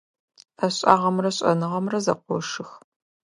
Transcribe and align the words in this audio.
Ӏэшӏагъэмрэ 0.57 1.29
шӏэныгъэмрэ 1.37 1.99
зэкъошых. 2.05 2.69